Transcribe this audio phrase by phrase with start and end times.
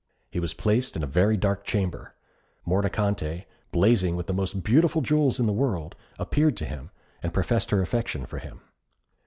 [0.31, 2.15] He was placed in a very dark chamber.
[2.65, 6.89] Mordicante, blazing with the most beautiful jewels in the world, appeared to him,
[7.21, 8.61] and professed her affection for him.